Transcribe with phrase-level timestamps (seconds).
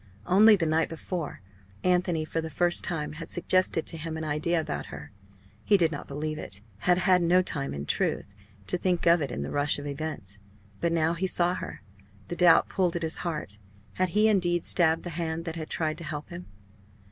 [0.25, 1.41] Only the night before,
[1.83, 5.11] Anthony for the first time had suggested to him an idea about her.
[5.63, 8.33] He did not believe it had had no time in truth
[8.65, 10.39] to think of it in the rush of events.
[10.79, 11.83] But now he saw her,
[12.29, 13.59] the doubt pulled at his heart.
[13.93, 16.47] Had he indeed stabbed the hand that had tried to help him?